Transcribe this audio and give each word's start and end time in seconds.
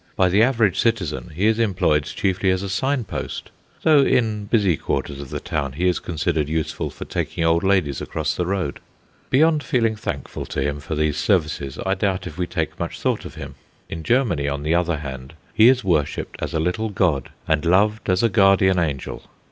By 0.15 0.29
the 0.29 0.41
average 0.41 0.79
citizen 0.79 1.29
he 1.35 1.45
is 1.45 1.59
employed 1.59 2.05
chiefly 2.05 2.49
as 2.49 2.63
a 2.63 2.69
signpost, 2.71 3.51
though 3.83 4.01
in 4.01 4.45
busy 4.45 4.75
quarters 4.75 5.19
of 5.19 5.29
the 5.29 5.39
town 5.39 5.73
he 5.73 5.87
is 5.87 5.99
considered 5.99 6.49
useful 6.49 6.89
for 6.89 7.05
taking 7.05 7.43
old 7.43 7.63
ladies 7.63 8.01
across 8.01 8.33
the 8.33 8.47
road. 8.47 8.79
Beyond 9.29 9.61
feeling 9.61 9.95
thankful 9.95 10.47
to 10.47 10.61
him 10.63 10.79
for 10.79 10.95
these 10.95 11.17
services, 11.17 11.77
I 11.85 11.93
doubt 11.93 12.25
if 12.25 12.39
we 12.39 12.47
take 12.47 12.79
much 12.79 12.99
thought 12.99 13.25
of 13.25 13.35
him. 13.35 13.53
In 13.89 14.01
Germany, 14.01 14.49
on 14.49 14.63
the 14.63 14.73
other 14.73 14.97
hand, 14.97 15.35
he 15.53 15.69
is 15.69 15.83
worshipped 15.83 16.35
as 16.39 16.55
a 16.55 16.59
little 16.59 16.89
god 16.89 17.29
and 17.47 17.63
loved 17.63 18.09
as 18.09 18.23
a 18.23 18.27
guardian 18.29 18.79
angel. 18.79 19.29